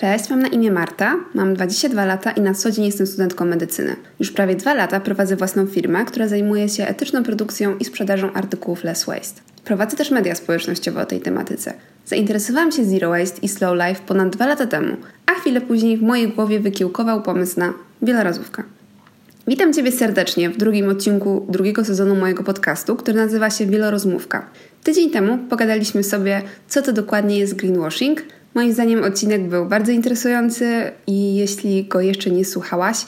[0.00, 3.96] Cześć, mam na imię Marta, mam 22 lata i na co dzień jestem studentką medycyny.
[4.20, 8.84] Już prawie dwa lata prowadzę własną firmę, która zajmuje się etyczną produkcją i sprzedażą artykułów
[8.84, 9.40] Less Waste.
[9.64, 11.72] Prowadzę też media społecznościowe o tej tematyce.
[12.06, 16.02] Zainteresowałam się Zero Waste i Slow Life ponad dwa lata temu, a chwilę później w
[16.02, 17.72] mojej głowie wykiełkował pomysł na
[18.02, 18.62] wielorazówkę.
[19.46, 24.46] Witam Ciebie serdecznie w drugim odcinku drugiego sezonu mojego podcastu, który nazywa się Wielorozmówka.
[24.84, 28.22] Tydzień temu pogadaliśmy sobie, co to dokładnie jest greenwashing–
[28.54, 33.06] Moim zdaniem odcinek był bardzo interesujący i jeśli go jeszcze nie słuchałaś,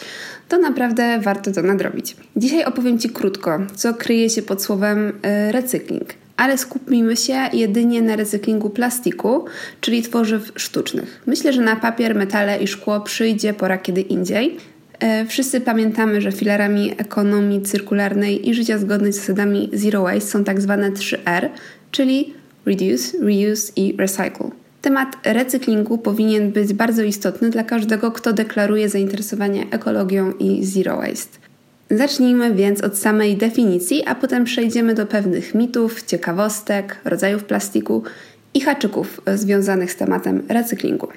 [0.49, 2.17] to naprawdę warto to nadrobić.
[2.37, 8.03] Dzisiaj opowiem Ci krótko, co kryje się pod słowem e, recykling, ale skupimy się jedynie
[8.03, 9.45] na recyklingu plastiku,
[9.81, 11.23] czyli tworzyw sztucznych.
[11.27, 14.57] Myślę, że na papier, metale i szkło przyjdzie pora kiedy indziej.
[14.99, 20.45] E, wszyscy pamiętamy, że filarami ekonomii cyrkularnej i życia zgodnej z zasadami Zero Waste są
[20.45, 21.49] tak zwane 3R,
[21.91, 22.35] czyli
[22.67, 24.60] Reduce, Reuse i Recycle.
[24.83, 31.39] Temat recyklingu powinien być bardzo istotny dla każdego, kto deklaruje zainteresowanie ekologią i zero waste.
[31.91, 38.03] Zacznijmy więc od samej definicji, a potem przejdziemy do pewnych mitów, ciekawostek, rodzajów plastiku
[38.55, 41.09] i haczyków związanych z tematem recyklingu.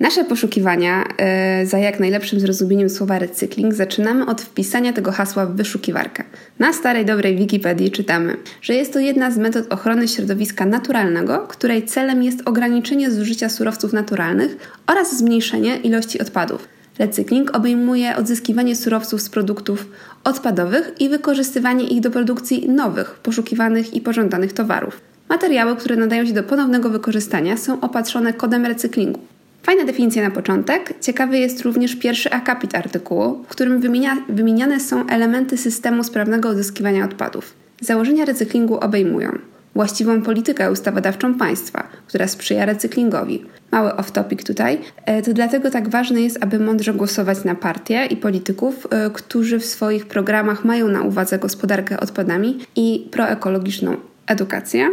[0.00, 5.56] Nasze poszukiwania e, za jak najlepszym zrozumieniem słowa recykling zaczynamy od wpisania tego hasła w
[5.56, 6.24] wyszukiwarkę.
[6.58, 11.86] Na starej dobrej Wikipedii czytamy, że jest to jedna z metod ochrony środowiska naturalnego, której
[11.86, 16.68] celem jest ograniczenie zużycia surowców naturalnych oraz zmniejszenie ilości odpadów.
[16.98, 19.86] Recykling obejmuje odzyskiwanie surowców z produktów
[20.24, 25.00] odpadowych i wykorzystywanie ich do produkcji nowych, poszukiwanych i pożądanych towarów.
[25.28, 29.20] Materiały, które nadają się do ponownego wykorzystania, są opatrzone kodem recyklingu.
[29.62, 30.94] Fajna definicja na początek.
[31.00, 37.04] Ciekawy jest również pierwszy akapit artykułu, w którym wymienia, wymieniane są elementy systemu sprawnego odzyskiwania
[37.04, 37.54] odpadów.
[37.80, 39.38] Założenia recyklingu obejmują
[39.74, 43.44] właściwą politykę ustawodawczą państwa, która sprzyja recyklingowi.
[43.72, 44.78] Mały off-topic tutaj.
[45.04, 49.58] E, to dlatego tak ważne jest, aby mądrze głosować na partie i polityków, e, którzy
[49.58, 53.96] w swoich programach mają na uwadze gospodarkę odpadami i proekologiczną
[54.26, 54.88] edukację.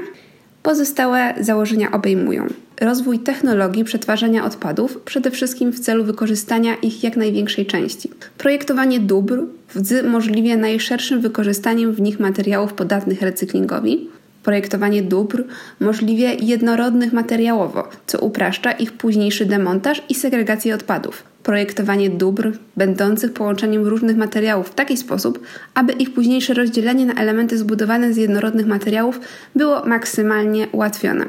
[0.65, 2.47] Pozostałe założenia obejmują
[2.81, 9.43] rozwój technologii przetwarzania odpadów, przede wszystkim w celu wykorzystania ich jak największej części, projektowanie dóbr
[9.75, 14.09] z możliwie najszerszym wykorzystaniem w nich materiałów podatnych recyklingowi,
[14.45, 15.43] projektowanie dóbr
[15.79, 21.23] możliwie jednorodnych materiałowo, co upraszcza ich późniejszy demontaż i segregację odpadów.
[21.43, 25.39] Projektowanie dóbr będących połączeniem różnych materiałów w taki sposób,
[25.73, 29.19] aby ich późniejsze rozdzielenie na elementy zbudowane z jednorodnych materiałów
[29.55, 31.25] było maksymalnie ułatwione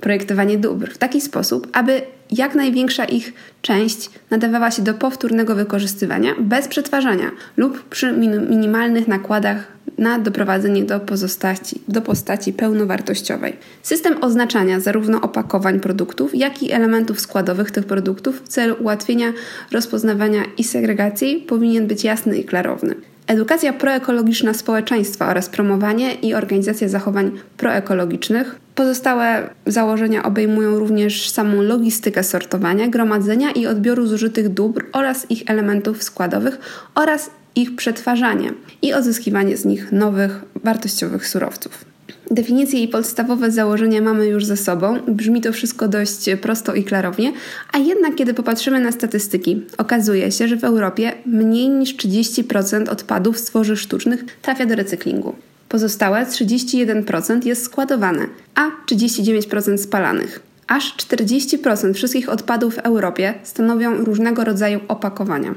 [0.00, 6.34] projektowanie dóbr w taki sposób, aby jak największa ich część nadawała się do powtórnego wykorzystywania
[6.38, 8.12] bez przetwarzania lub przy
[8.48, 13.56] minimalnych nakładach na doprowadzenie do pozostaci, do postaci pełnowartościowej.
[13.82, 19.32] System oznaczania zarówno opakowań produktów, jak i elementów składowych tych produktów w celu ułatwienia
[19.72, 22.94] rozpoznawania i segregacji powinien być jasny i klarowny.
[23.26, 28.56] Edukacja proekologiczna społeczeństwa oraz promowanie i organizacja zachowań proekologicznych.
[28.74, 36.02] Pozostałe założenia obejmują również samą logistykę sortowania, gromadzenia i odbioru zużytych dóbr oraz ich elementów
[36.02, 36.58] składowych
[36.94, 38.52] oraz ich przetwarzanie
[38.82, 41.93] i odzyskiwanie z nich nowych, wartościowych surowców.
[42.30, 47.32] Definicje i podstawowe założenia mamy już ze sobą, brzmi to wszystko dość prosto i klarownie,
[47.72, 53.38] a jednak kiedy popatrzymy na statystyki, okazuje się, że w Europie mniej niż 30% odpadów
[53.38, 55.34] z tworzyw sztucznych trafia do recyklingu.
[55.68, 60.40] Pozostałe 31% jest składowane, a 39% spalanych.
[60.66, 65.54] Aż 40% wszystkich odpadów w Europie stanowią różnego rodzaju opakowania.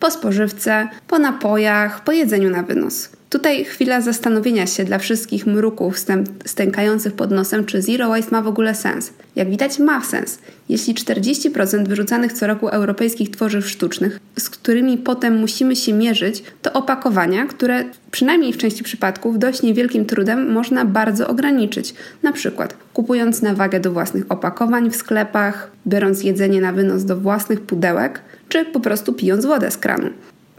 [0.00, 3.08] Po spożywce, po napojach, po jedzeniu na wynos.
[3.30, 5.96] Tutaj chwila zastanowienia się dla wszystkich mruków
[6.44, 9.12] stękających pod nosem, czy zero waste ma w ogóle sens.
[9.36, 10.38] Jak widać, ma sens.
[10.68, 16.72] Jeśli 40% wyrzucanych co roku europejskich tworzyw sztucznych, z którymi potem musimy się mierzyć, to
[16.72, 21.94] opakowania, które przynajmniej w części przypadków dość niewielkim trudem można bardzo ograniczyć.
[22.22, 27.16] Na przykład kupując na wagę do własnych opakowań w sklepach, biorąc jedzenie na wynos do
[27.16, 30.10] własnych pudełek, czy po prostu pijąc wodę z kranu.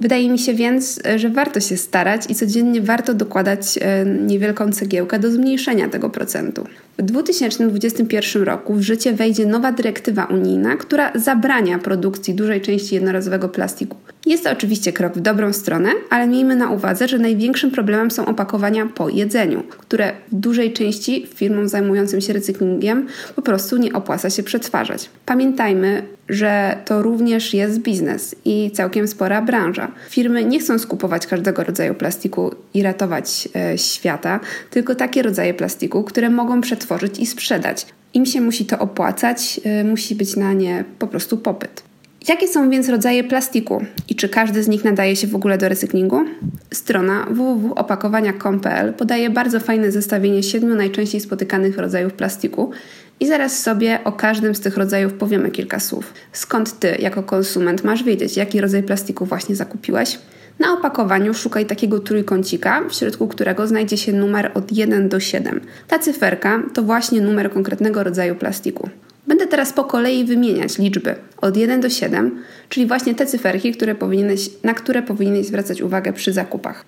[0.02, 5.20] Wydaje mi się więc, że warto się starać i codziennie warto dokładać e, niewielką cegiełkę
[5.20, 6.68] do zmniejszenia tego procentu.
[6.98, 13.50] W 2021 roku w życie wejdzie nowa dyrektywa unijna, która zabrania produkcji dużej części jednorazowego
[13.50, 13.98] plastiku.
[14.26, 18.26] Jest to oczywiście krok w dobrą stronę, ale miejmy na uwadze, że największym problemem są
[18.26, 24.30] opakowania po jedzeniu, które w dużej części firmom zajmującym się recyklingiem po prostu nie opłaca
[24.30, 25.10] się przetwarzać.
[25.26, 29.92] Pamiętajmy, że to również jest biznes i całkiem spora branża.
[30.10, 34.40] Firmy nie chcą skupować każdego rodzaju plastiku i ratować e, świata,
[34.70, 37.86] tylko takie rodzaje plastiku, które mogą przetworzyć i sprzedać.
[38.14, 41.91] Im się musi to opłacać, y, musi być na nie po prostu popyt.
[42.28, 45.70] Jakie są więc rodzaje plastiku i czy każdy z nich nadaje się w ogóle do
[45.70, 46.26] recyklingu?
[46.74, 52.72] Strona www.opakowania.com.pl podaje bardzo fajne zestawienie siedmiu najczęściej spotykanych rodzajów plastiku
[53.20, 56.14] i zaraz sobie o każdym z tych rodzajów powiemy kilka słów.
[56.34, 60.20] Skąd ty, jako konsument, masz wiedzieć, jaki rodzaj plastiku właśnie zakupiłeś?
[60.60, 65.62] Na opakowaniu szukaj takiego trójkącika, w środku którego znajdzie się numer od 1 do 7.
[65.88, 68.90] Ta cyferka to właśnie numer konkretnego rodzaju plastiku.
[69.32, 73.96] Będę teraz po kolei wymieniać liczby od 1 do 7, czyli właśnie te cyferki, które
[74.64, 76.86] na które powinieneś zwracać uwagę przy zakupach.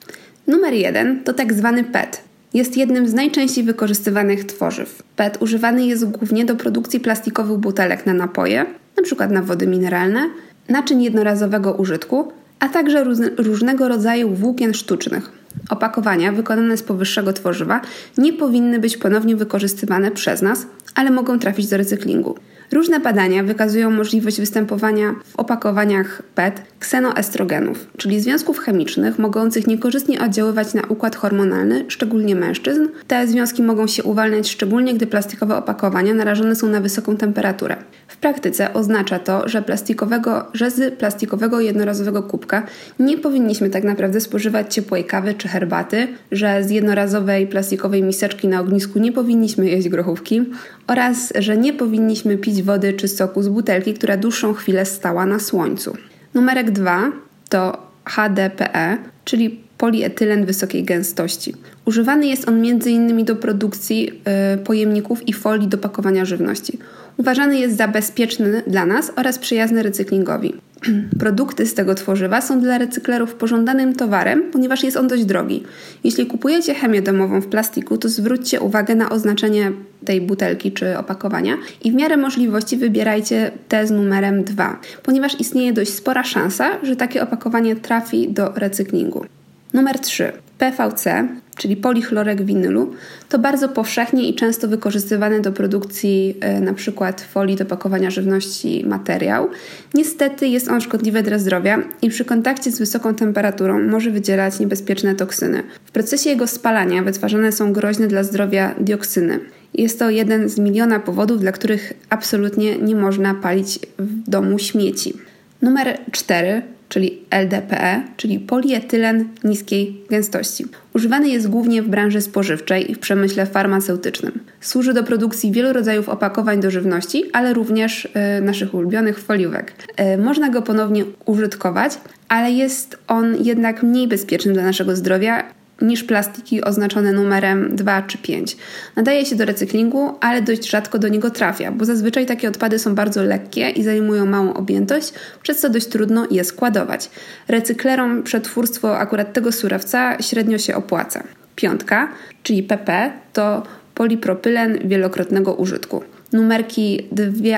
[0.48, 2.22] Numer 1 to tak zwany PET.
[2.54, 5.04] Jest jednym z najczęściej wykorzystywanych tworzyw.
[5.16, 8.66] PET używany jest głównie do produkcji plastikowych butelek na napoje,
[8.98, 9.28] np.
[9.28, 10.30] na wody mineralne,
[10.70, 13.04] naczyń jednorazowego użytku, a także
[13.38, 15.32] różnego rodzaju włókien sztucznych.
[15.70, 17.82] Opakowania wykonane z powyższego tworzywa
[18.18, 22.36] nie powinny być ponownie wykorzystywane przez nas, ale mogą trafić do recyklingu.
[22.74, 30.74] Różne badania wykazują możliwość występowania w opakowaniach PET ksenoestrogenów, czyli związków chemicznych mogących niekorzystnie oddziaływać
[30.74, 32.88] na układ hormonalny, szczególnie mężczyzn.
[33.08, 37.76] Te związki mogą się uwalniać szczególnie, gdy plastikowe opakowania narażone są na wysoką temperaturę.
[38.08, 42.64] W praktyce oznacza to, że, plastikowego, że z plastikowego jednorazowego kubka
[43.00, 48.60] nie powinniśmy tak naprawdę spożywać ciepłej kawy czy herbaty, że z jednorazowej plastikowej miseczki na
[48.60, 50.42] ognisku nie powinniśmy jeść grochówki
[50.88, 55.40] oraz że nie powinniśmy pić wody czy soku z butelki, która dłuższą chwilę stała na
[55.40, 55.98] słońcu.
[56.34, 57.12] Numerek 2
[57.50, 61.54] to HDPE, czyli polietylen wysokiej gęstości.
[61.86, 63.26] Używany jest on m.in.
[63.26, 64.22] do produkcji
[64.54, 66.78] y, pojemników i folii do pakowania żywności.
[67.18, 70.54] Uważany jest za bezpieczny dla nas oraz przyjazny recyklingowi.
[71.20, 75.64] Produkty z tego tworzywa są dla recyklerów pożądanym towarem, ponieważ jest on dość drogi.
[76.04, 79.72] Jeśli kupujecie chemię domową w plastiku, to zwróćcie uwagę na oznaczenie
[80.06, 85.74] tej butelki czy opakowania i w miarę możliwości wybierajcie te z numerem 2, ponieważ istnieje
[85.74, 89.26] dość spora szansa, że takie opakowanie trafi do recyklingu.
[89.74, 90.32] Numer 3.
[90.58, 92.94] PVC, czyli polichlorek winylu,
[93.30, 97.14] to bardzo powszechnie i często wykorzystywany do produkcji e, np.
[97.32, 99.50] folii do pakowania żywności materiał.
[99.94, 105.16] Niestety jest on szkodliwy dla zdrowia i przy kontakcie z wysoką temperaturą może wydzielać niebezpieczne
[105.16, 105.64] toksyny.
[105.86, 109.40] W procesie jego spalania wytwarzane są groźne dla zdrowia dioksyny.
[109.74, 115.14] Jest to jeden z miliona powodów, dla których absolutnie nie można palić w domu śmieci.
[115.62, 116.62] Numer 4
[116.94, 120.66] czyli LDPE, czyli polietylen niskiej gęstości.
[120.94, 124.40] Używany jest głównie w branży spożywczej i w przemyśle farmaceutycznym.
[124.62, 129.74] Służy do produkcji wielu rodzajów opakowań do żywności, ale również y, naszych ulubionych foliówek.
[130.14, 131.92] Y, można go ponownie użytkować,
[132.28, 135.44] ale jest on jednak mniej bezpieczny dla naszego zdrowia
[135.82, 138.58] niż plastiki oznaczone numerem 2 czy 5.
[138.96, 142.96] Nadaje się do recyklingu, ale dość rzadko do niego trafia, bo zazwyczaj takie odpady są
[142.96, 147.10] bardzo lekkie i zajmują małą objętość, przez co dość trudno je składować.
[147.48, 151.24] Recyklerom przetwórstwo akurat tego surowca średnio się opłaca.
[151.56, 152.10] Piątka,
[152.44, 153.64] czyli PP, to
[153.96, 156.04] polipropylen wielokrotnego użytku.
[156.34, 157.08] Numerki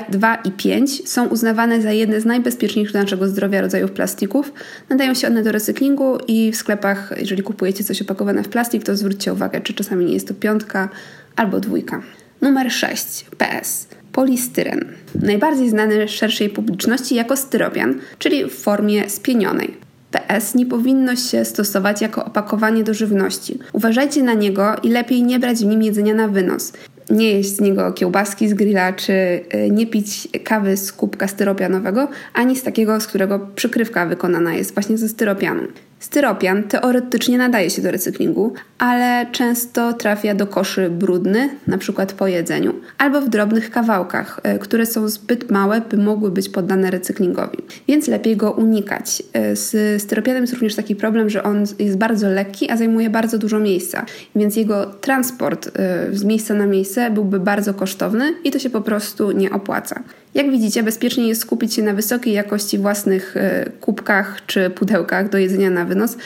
[0.08, 4.52] 2 i 5 są uznawane za jedne z najbezpieczniejszych dla naszego zdrowia rodzajów plastików.
[4.88, 8.96] Nadają się one do recyklingu i w sklepach, jeżeli kupujecie coś opakowane w plastik, to
[8.96, 10.88] zwróćcie uwagę, czy czasami nie jest to piątka
[11.36, 12.02] albo dwójka.
[12.40, 13.26] Numer 6.
[13.38, 13.88] PS.
[14.12, 14.84] Polistyren.
[15.22, 19.86] Najbardziej znany szerszej publiczności jako styropian, czyli w formie spienionej.
[20.10, 23.58] PS nie powinno się stosować jako opakowanie do żywności.
[23.72, 26.72] Uważajcie na niego i lepiej nie brać w nim jedzenia na wynos
[27.10, 32.08] nie jeść z niego kiełbaski z grilla, czy y, nie pić kawy z kubka styropianowego,
[32.34, 35.62] ani z takiego, z którego przykrywka wykonana jest właśnie ze styropianu.
[35.98, 41.48] Styropian teoretycznie nadaje się do recyklingu, ale często trafia do koszy brudny,
[41.78, 46.48] przykład po jedzeniu, albo w drobnych kawałkach, e, które są zbyt małe, by mogły być
[46.48, 47.58] poddane recyklingowi.
[47.88, 49.22] Więc lepiej go unikać.
[49.32, 53.38] E, z styropianem jest również taki problem, że on jest bardzo lekki, a zajmuje bardzo
[53.38, 58.58] dużo miejsca, więc jego transport e, z miejsca na miejsce byłby bardzo kosztowny i to
[58.58, 60.02] się po prostu nie opłaca.
[60.36, 65.38] Jak widzicie, bezpiecznie jest skupić się na wysokiej jakości własnych e, kubkach czy pudełkach do
[65.38, 66.16] jedzenia na wynos,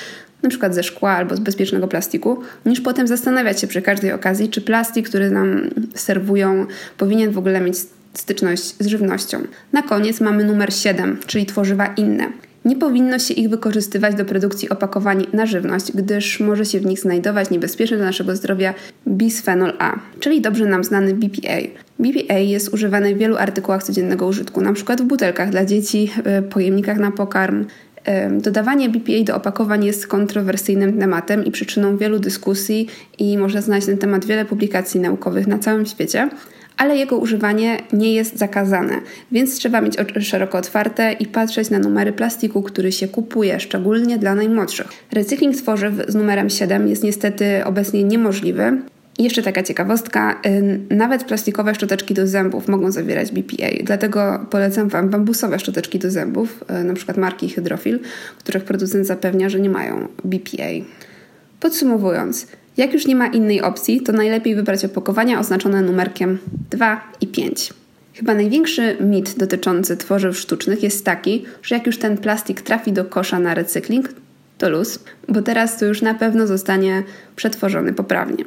[0.43, 0.73] np.
[0.73, 5.09] ze szkła albo z bezpiecznego plastiku, niż potem zastanawiać się przy każdej okazji, czy plastik,
[5.09, 6.67] który nam serwują,
[6.99, 7.77] powinien w ogóle mieć
[8.15, 9.43] styczność z żywnością.
[9.73, 12.33] Na koniec mamy numer 7, czyli tworzywa inne.
[12.71, 17.01] Nie powinno się ich wykorzystywać do produkcji opakowań na żywność, gdyż może się w nich
[17.01, 18.75] znajdować niebezpieczny dla naszego zdrowia
[19.09, 21.57] bisphenol A, czyli dobrze nam znany BPA.
[21.99, 24.97] BPA jest używany w wielu artykułach codziennego użytku, np.
[24.97, 27.67] w butelkach dla dzieci, e, pojemnikach na pokarm.
[28.05, 33.87] E, dodawanie BPA do opakowań jest kontrowersyjnym tematem i przyczyną wielu dyskusji i można znaleźć
[33.87, 36.29] na ten temat wiele publikacji naukowych na całym świecie
[36.81, 39.01] ale jego używanie nie jest zakazane,
[39.33, 44.19] więc trzeba mieć oczy szeroko otwarte i patrzeć na numery plastiku, który się kupuje, szczególnie
[44.19, 44.87] dla najmłodszych.
[45.13, 48.83] Recykling tworzyw z numerem 7 jest niestety obecnie niemożliwy.
[49.19, 55.09] Jeszcze taka ciekawostka, y, nawet plastikowe szczoteczki do zębów mogą zawierać BPA, dlatego polecam Wam
[55.09, 58.01] bambusowe szczoteczki do zębów, y, przykład marki Hydrofil,
[58.39, 60.85] których producent zapewnia, że nie mają BPA.
[61.61, 62.47] Podsumowując,
[62.81, 66.39] jak już nie ma innej opcji, to najlepiej wybrać opakowania oznaczone numerkiem
[66.71, 67.73] 2 i 5.
[68.15, 73.05] Chyba największy mit dotyczący tworzyw sztucznych jest taki, że jak już ten plastik trafi do
[73.05, 74.09] kosza na recykling,
[74.59, 77.03] to luz, bo teraz to już na pewno zostanie
[77.37, 78.45] przetworzony poprawnie.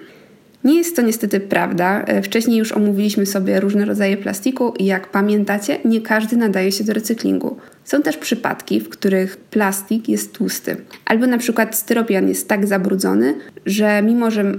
[0.64, 2.04] Nie jest to niestety prawda.
[2.04, 6.84] E, wcześniej już omówiliśmy sobie różne rodzaje plastiku i jak pamiętacie, nie każdy nadaje się
[6.84, 7.58] do recyklingu.
[7.86, 13.36] Są też przypadki, w których plastik jest tłusty, albo na przykład styropian jest tak zabrudzony,
[13.66, 14.54] że mimo, że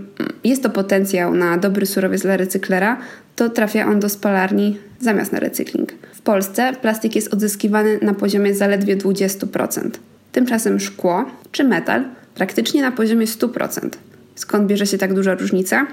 [0.45, 2.99] jest to potencjał na dobry surowiec dla recyklera,
[3.37, 5.93] to trafia on do spalarni zamiast na recykling.
[6.15, 9.91] W Polsce plastik jest odzyskiwany na poziomie zaledwie 20%.
[10.33, 13.89] Tymczasem szkło czy metal praktycznie na poziomie 100%.
[14.35, 15.87] Skąd bierze się tak duża różnica?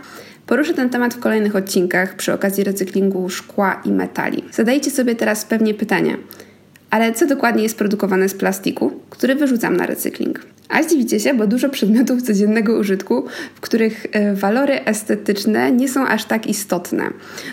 [0.48, 4.44] Poruszę ten temat w kolejnych odcinkach przy okazji recyklingu szkła i metali.
[4.52, 6.18] Zadajcie sobie teraz pewnie pytanie,
[6.90, 10.46] ale co dokładnie jest produkowane z plastiku, który wyrzucam na recykling?
[10.70, 16.08] A zdziwicie się, bo dużo przedmiotów codziennego użytku, w których e, walory estetyczne nie są
[16.08, 17.04] aż tak istotne.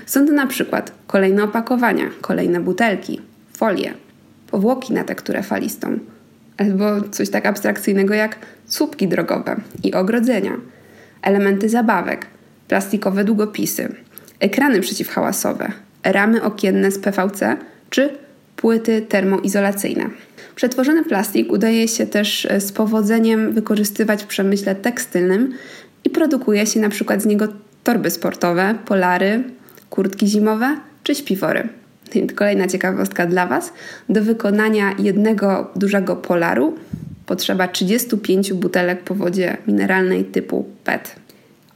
[0.06, 3.20] Są to na przykład kolejne opakowania, kolejne butelki,
[3.52, 3.94] folie,
[4.50, 5.98] powłoki na tekturę falistą,
[6.56, 10.52] albo coś tak abstrakcyjnego jak słupki drogowe i ogrodzenia
[11.22, 12.26] elementy zabawek,
[12.68, 13.94] plastikowe długopisy,
[14.40, 15.72] ekrany przeciwhałasowe,
[16.04, 17.56] ramy okienne z PVC
[17.90, 18.10] czy
[18.56, 20.10] płyty termoizolacyjne.
[20.54, 25.54] Przetworzony plastik udaje się też e, z powodzeniem wykorzystywać w przemyśle tekstylnym
[26.04, 27.48] i produkuje się na przykład z niego
[27.84, 29.42] torby sportowe, polary,
[29.90, 31.68] kurtki zimowe czy śpiwory.
[32.36, 33.72] Kolejna ciekawostka dla Was.
[34.08, 36.74] Do wykonania jednego dużego polaru
[37.28, 41.16] potrzeba 35 butelek po wodzie mineralnej typu PET.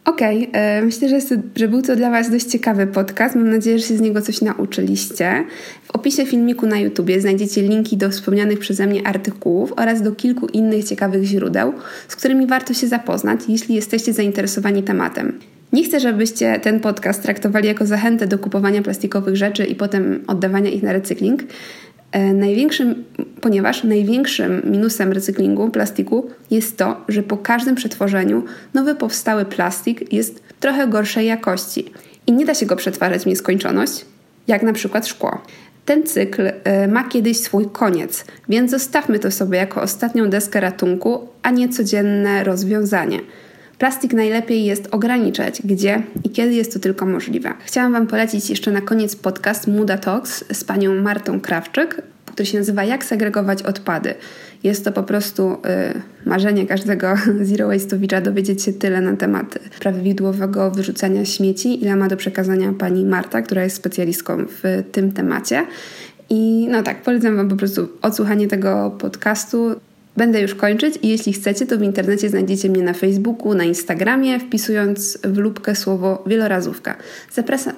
[0.04, 1.18] Okej, okay, e, myślę, że,
[1.56, 3.35] że był to dla Was dość ciekawy podcast.
[3.35, 5.44] Mam nadzieję, że się z niego coś nauczyliście.
[5.85, 10.47] W opisie filmiku na YouTubie znajdziecie linki do wspomnianych przeze mnie artykułów oraz do kilku
[10.47, 11.73] innych ciekawych źródeł,
[12.09, 15.38] z którymi warto się zapoznać, jeśli jesteście zainteresowani tematem.
[15.73, 20.71] Nie chcę, żebyście ten podcast traktowali jako zachętę do kupowania plastikowych rzeczy i potem oddawania
[20.71, 21.42] ich na recykling.
[22.12, 23.04] E, największym,
[23.40, 30.42] ponieważ największym minusem recyklingu plastiku jest to, że po każdym przetworzeniu nowy powstały plastik jest
[30.61, 31.92] trochę gorszej jakości
[32.26, 34.04] i nie da się go przetwarzać w nieskończoność,
[34.49, 35.42] jak na przykład szkło.
[35.85, 41.28] Ten cykl e, ma kiedyś swój koniec, więc zostawmy to sobie jako ostatnią deskę ratunku,
[41.42, 43.21] a nie codzienne rozwiązanie.
[43.82, 47.54] Plastik najlepiej jest ograniczać, gdzie i kiedy jest to tylko możliwe.
[47.64, 52.58] Chciałam Wam polecić jeszcze na koniec podcast Muda Talks z panią Martą Krawczyk, który się
[52.58, 54.14] nazywa Jak segregować odpady.
[54.62, 60.70] Jest to po prostu y, marzenie każdego zero waste'owicza dowiedzieć się tyle na temat prawidłowego
[60.70, 65.66] wyrzucania śmieci, ile ma do przekazania pani Marta, która jest specjalistką w tym temacie.
[66.30, 69.74] I no tak, polecam Wam po prostu odsłuchanie tego podcastu.
[70.16, 74.40] Będę już kończyć i jeśli chcecie, to w internecie znajdziecie mnie na Facebooku, na Instagramie,
[74.40, 76.97] wpisując w lubkę słowo wielorazówka.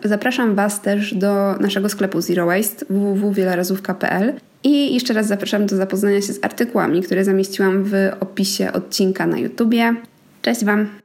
[0.04, 4.32] Zapraszam, Was też do naszego sklepu Zero Waste www.wielorazówka.pl
[4.64, 9.38] i jeszcze raz zapraszam do zapoznania się z artykułami, które zamieściłam w opisie odcinka na
[9.38, 9.94] YouTubie.
[10.42, 11.03] Cześć Wam!